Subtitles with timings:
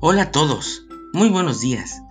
[0.00, 2.02] Hola a todos, muy buenos días.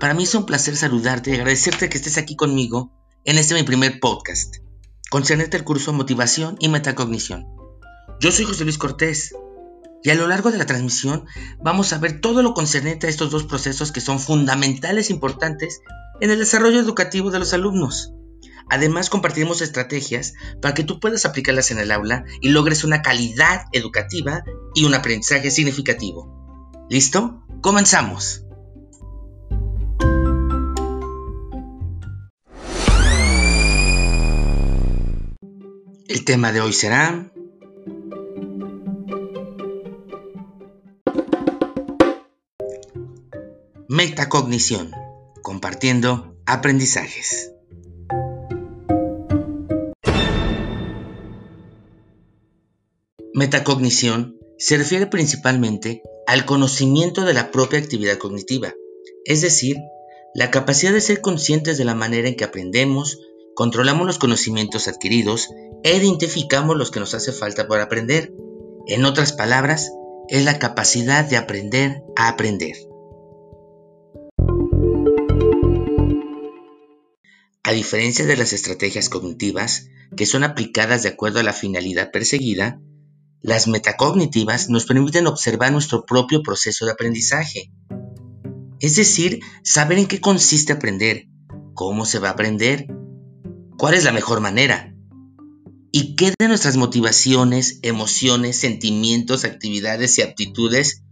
[0.00, 2.92] Para mí es un placer saludarte y agradecerte que estés aquí conmigo
[3.24, 4.56] en este mi primer podcast,
[5.08, 7.46] concernente el curso Motivación y Metacognición.
[8.20, 9.34] Yo soy José Luis Cortés
[10.02, 11.24] y a lo largo de la transmisión
[11.58, 15.80] vamos a ver todo lo concernente a estos dos procesos que son fundamentales e importantes
[16.20, 18.12] en el desarrollo educativo de los alumnos.
[18.68, 23.62] Además compartiremos estrategias para que tú puedas aplicarlas en el aula y logres una calidad
[23.72, 26.41] educativa y un aprendizaje significativo.
[26.92, 27.42] ¿Listo?
[27.62, 28.44] Comenzamos.
[36.06, 37.32] El tema de hoy será
[43.88, 44.90] Metacognición,
[45.40, 47.54] compartiendo aprendizajes.
[53.32, 58.74] Metacognición se refiere principalmente al conocimiento de la propia actividad cognitiva,
[59.24, 59.76] es decir,
[60.34, 63.18] la capacidad de ser conscientes de la manera en que aprendemos,
[63.54, 65.48] controlamos los conocimientos adquiridos
[65.82, 68.32] e identificamos los que nos hace falta por aprender.
[68.86, 69.92] En otras palabras,
[70.28, 72.76] es la capacidad de aprender a aprender.
[77.64, 82.80] A diferencia de las estrategias cognitivas, que son aplicadas de acuerdo a la finalidad perseguida,
[83.42, 87.72] las metacognitivas nos permiten observar nuestro propio proceso de aprendizaje.
[88.80, 91.26] Es decir, saber en qué consiste aprender,
[91.74, 92.86] cómo se va a aprender,
[93.76, 94.94] cuál es la mejor manera
[95.90, 101.02] y qué de nuestras motivaciones, emociones, sentimientos, actividades y aptitudes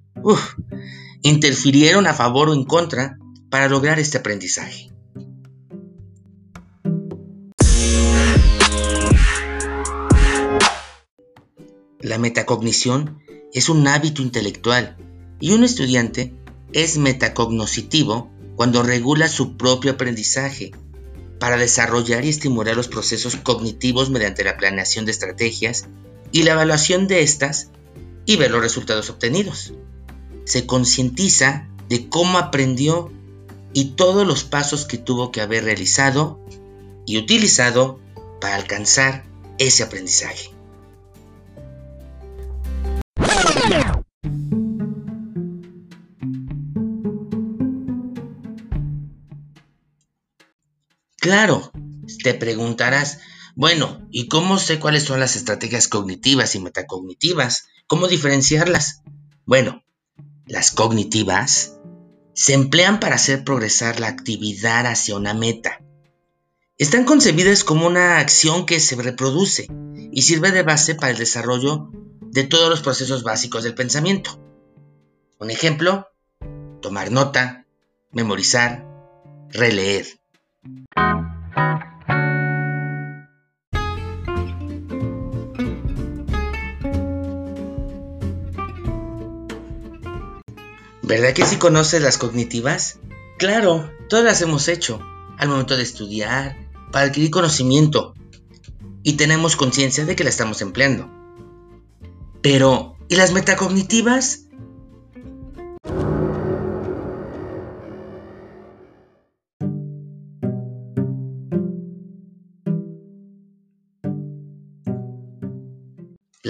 [1.23, 3.19] interfirieron a favor o en contra
[3.51, 4.91] para lograr este aprendizaje.
[12.01, 13.23] La metacognición
[13.53, 14.97] es un hábito intelectual
[15.39, 16.33] y un estudiante
[16.73, 20.73] es metacognoscitivo cuando regula su propio aprendizaje
[21.39, 25.89] para desarrollar y estimular los procesos cognitivos mediante la planeación de estrategias
[26.33, 27.69] y la evaluación de estas
[28.25, 29.75] y ver los resultados obtenidos.
[30.45, 33.13] Se concientiza de cómo aprendió
[33.75, 36.41] y todos los pasos que tuvo que haber realizado
[37.05, 38.01] y utilizado
[38.41, 39.25] para alcanzar
[39.59, 40.50] ese aprendizaje.
[51.21, 51.71] Claro,
[52.25, 53.19] te preguntarás,
[53.55, 57.67] bueno, ¿y cómo sé cuáles son las estrategias cognitivas y metacognitivas?
[57.87, 59.03] ¿Cómo diferenciarlas?
[59.45, 59.85] Bueno,
[60.47, 61.77] las cognitivas
[62.33, 65.83] se emplean para hacer progresar la actividad hacia una meta.
[66.79, 69.69] Están concebidas como una acción que se reproduce
[70.13, 71.91] y sirve de base para el desarrollo
[72.23, 74.41] de todos los procesos básicos del pensamiento.
[75.39, 76.09] Un ejemplo,
[76.81, 77.67] tomar nota,
[78.11, 78.87] memorizar,
[79.51, 80.20] releer.
[91.03, 93.01] ¿Verdad que sí conoces las cognitivas?
[93.39, 95.01] Claro, todas las hemos hecho
[95.39, 96.57] al momento de estudiar,
[96.93, 98.15] para adquirir conocimiento,
[99.03, 101.11] y tenemos conciencia de que la estamos empleando.
[102.43, 104.50] Pero, ¿y las metacognitivas?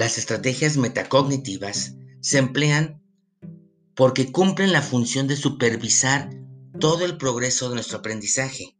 [0.01, 3.03] Las estrategias metacognitivas se emplean
[3.95, 6.27] porque cumplen la función de supervisar
[6.79, 8.75] todo el progreso de nuestro aprendizaje.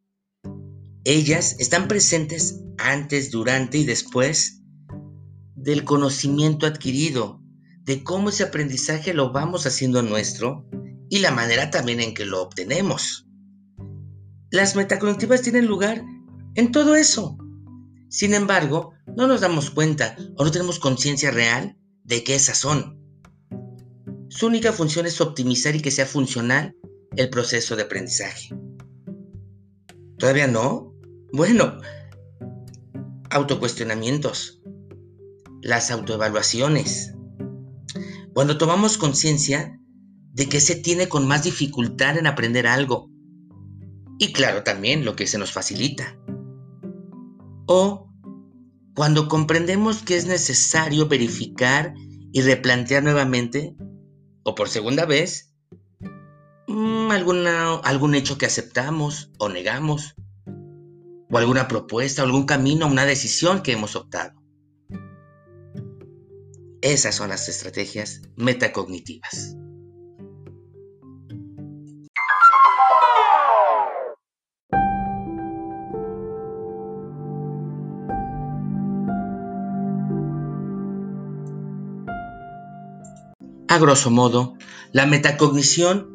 [1.03, 4.63] Ellas están presentes antes, durante y después
[5.53, 7.39] del conocimiento adquirido,
[7.83, 10.67] de cómo ese aprendizaje lo vamos haciendo nuestro
[11.07, 13.27] y la manera también en que lo obtenemos.
[14.49, 16.03] Las metacognitivas tienen lugar
[16.55, 17.37] en todo eso.
[18.11, 22.99] Sin embargo, no nos damos cuenta o no tenemos conciencia real de que esas son.
[24.27, 26.75] Su única función es optimizar y que sea funcional
[27.15, 28.49] el proceso de aprendizaje.
[30.17, 30.93] ¿Todavía no?
[31.31, 31.77] Bueno,
[33.29, 34.61] autocuestionamientos,
[35.61, 37.13] las autoevaluaciones.
[38.33, 39.79] Cuando tomamos conciencia
[40.33, 43.09] de que se tiene con más dificultad en aprender algo.
[44.19, 46.17] Y claro, también lo que se nos facilita.
[47.73, 48.09] O
[48.95, 51.93] cuando comprendemos que es necesario verificar
[52.33, 53.77] y replantear nuevamente,
[54.43, 55.55] o por segunda vez,
[56.67, 60.15] mm, algún hecho que aceptamos o negamos,
[61.31, 64.33] o alguna propuesta, algún camino, una decisión que hemos optado.
[66.81, 69.55] Esas son las estrategias metacognitivas.
[83.81, 84.55] Grosso modo,
[84.93, 86.07] la metacognición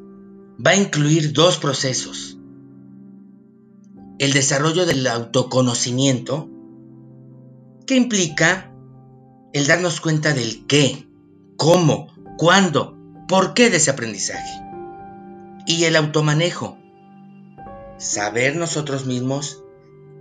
[0.65, 2.39] va a incluir dos procesos.
[4.19, 6.49] El desarrollo del autoconocimiento,
[7.87, 8.73] que implica
[9.53, 11.07] el darnos cuenta del qué,
[11.57, 12.09] cómo,
[12.39, 12.97] cuándo,
[13.29, 14.62] por qué de ese aprendizaje.
[15.67, 16.79] Y el automanejo,
[17.99, 19.62] saber nosotros mismos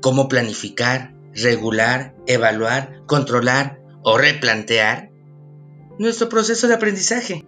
[0.01, 5.11] cómo planificar, regular, evaluar, controlar o replantear
[5.97, 7.45] nuestro proceso de aprendizaje.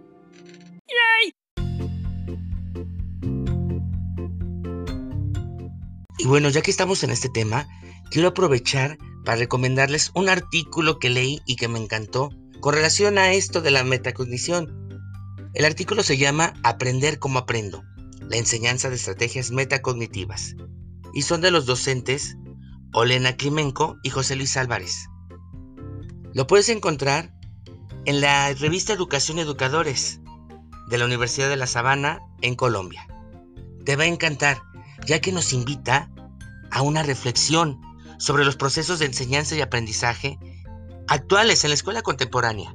[6.18, 7.68] Y bueno, ya que estamos en este tema,
[8.10, 12.30] quiero aprovechar para recomendarles un artículo que leí y que me encantó
[12.60, 14.88] con relación a esto de la metacognición.
[15.54, 17.84] El artículo se llama Aprender como aprendo,
[18.28, 20.56] la enseñanza de estrategias metacognitivas,
[21.14, 22.36] y son de los docentes
[22.92, 25.06] Olena Klimenko y José Luis Álvarez.
[26.34, 27.32] Lo puedes encontrar
[28.08, 30.22] en la revista Educación y Educadores
[30.88, 33.06] de la Universidad de La Sabana en Colombia.
[33.84, 34.62] Te va a encantar,
[35.06, 36.10] ya que nos invita
[36.70, 37.78] a una reflexión
[38.18, 40.38] sobre los procesos de enseñanza y aprendizaje
[41.06, 42.74] actuales en la escuela contemporánea,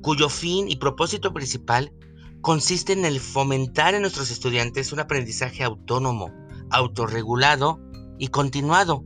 [0.00, 1.92] cuyo fin y propósito principal
[2.40, 6.32] consiste en el fomentar en nuestros estudiantes un aprendizaje autónomo,
[6.70, 7.80] autorregulado
[8.18, 9.04] y continuado,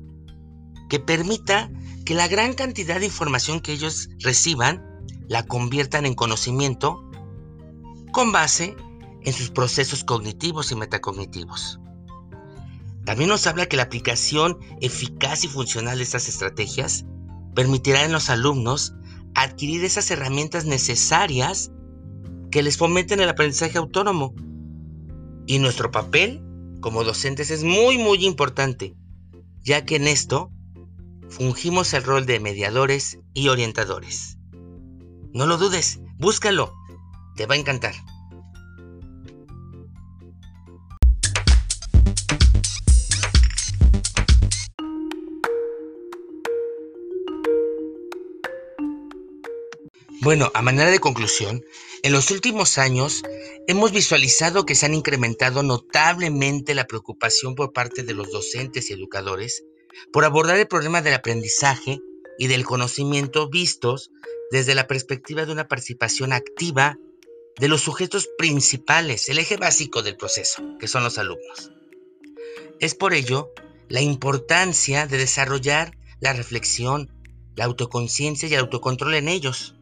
[0.88, 1.68] que permita
[2.04, 4.91] que la gran cantidad de información que ellos reciban
[5.32, 7.02] la conviertan en conocimiento
[8.12, 8.76] con base
[9.23, 11.81] en sus procesos cognitivos y metacognitivos.
[13.06, 17.06] También nos habla que la aplicación eficaz y funcional de estas estrategias
[17.55, 18.93] permitirá en los alumnos
[19.34, 21.73] adquirir esas herramientas necesarias
[22.50, 24.35] que les fomenten el aprendizaje autónomo.
[25.46, 26.43] Y nuestro papel
[26.82, 28.94] como docentes es muy muy importante,
[29.62, 30.52] ya que en esto
[31.31, 34.37] fungimos el rol de mediadores y orientadores.
[35.34, 36.75] No lo dudes, búscalo,
[37.37, 37.94] te va a encantar.
[50.20, 51.64] Bueno, a manera de conclusión,
[52.02, 53.23] en los últimos años
[53.67, 58.93] hemos visualizado que se han incrementado notablemente la preocupación por parte de los docentes y
[58.93, 59.64] educadores
[60.12, 62.00] por abordar el problema del aprendizaje
[62.38, 64.11] y del conocimiento vistos
[64.52, 66.96] desde la perspectiva de una participación activa
[67.58, 71.72] de los sujetos principales, el eje básico del proceso, que son los alumnos.
[72.78, 73.52] Es por ello
[73.88, 77.10] la importancia de desarrollar la reflexión,
[77.56, 79.75] la autoconciencia y el autocontrol en ellos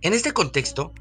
[0.00, 0.92] en este contexto,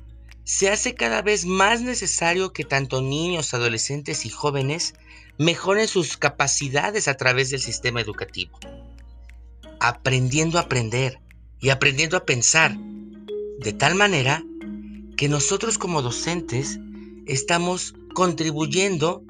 [0.43, 4.95] se hace cada vez más necesario que tanto niños, adolescentes y jóvenes
[5.37, 8.57] mejoren sus capacidades a través del sistema educativo,
[9.79, 11.19] aprendiendo a aprender
[11.59, 12.77] y aprendiendo a pensar,
[13.59, 14.43] de tal manera
[15.15, 16.79] que nosotros como docentes
[17.25, 19.23] estamos contribuyendo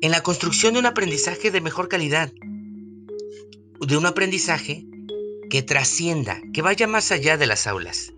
[0.00, 2.32] en la construcción de un aprendizaje de mejor calidad,
[3.80, 4.84] de un aprendizaje
[5.50, 8.12] que trascienda, que vaya más allá de las aulas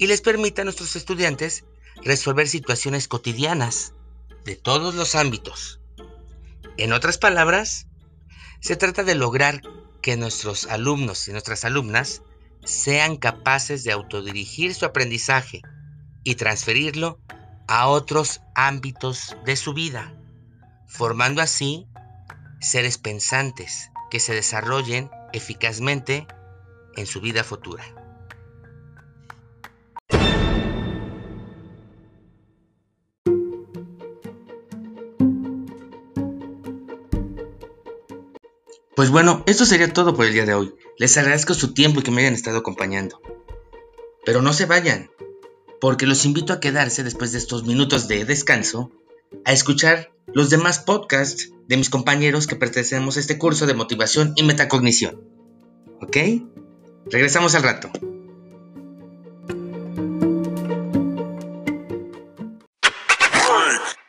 [0.00, 1.64] y les permita a nuestros estudiantes
[2.02, 3.92] resolver situaciones cotidianas
[4.46, 5.80] de todos los ámbitos.
[6.78, 7.86] En otras palabras,
[8.60, 9.60] se trata de lograr
[10.00, 12.22] que nuestros alumnos y nuestras alumnas
[12.64, 15.62] sean capaces de autodirigir su aprendizaje
[16.24, 17.20] y transferirlo
[17.66, 20.14] a otros ámbitos de su vida,
[20.86, 21.86] formando así
[22.60, 26.26] seres pensantes que se desarrollen eficazmente
[26.96, 27.84] en su vida futura.
[39.00, 40.74] Pues bueno, eso sería todo por el día de hoy.
[40.98, 43.22] Les agradezco su tiempo y que me hayan estado acompañando.
[44.26, 45.10] Pero no se vayan,
[45.80, 48.92] porque los invito a quedarse después de estos minutos de descanso
[49.46, 54.34] a escuchar los demás podcasts de mis compañeros que pertenecemos a este curso de motivación
[54.36, 55.18] y metacognición.
[56.02, 56.18] ¿Ok?
[57.06, 57.90] Regresamos al rato.